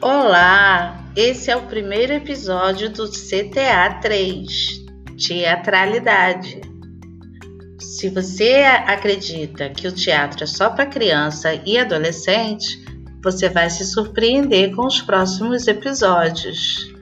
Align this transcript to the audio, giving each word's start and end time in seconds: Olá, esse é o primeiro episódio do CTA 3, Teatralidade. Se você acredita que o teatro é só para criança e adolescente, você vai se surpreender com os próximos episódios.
Olá, 0.00 1.04
esse 1.16 1.50
é 1.50 1.56
o 1.56 1.66
primeiro 1.66 2.12
episódio 2.12 2.88
do 2.88 3.10
CTA 3.10 3.98
3, 4.00 4.86
Teatralidade. 5.26 6.60
Se 7.80 8.08
você 8.08 8.62
acredita 8.86 9.70
que 9.70 9.88
o 9.88 9.92
teatro 9.92 10.44
é 10.44 10.46
só 10.46 10.70
para 10.70 10.86
criança 10.86 11.52
e 11.66 11.76
adolescente, 11.76 12.80
você 13.20 13.48
vai 13.48 13.68
se 13.70 13.84
surpreender 13.84 14.72
com 14.72 14.86
os 14.86 15.02
próximos 15.02 15.66
episódios. 15.66 16.94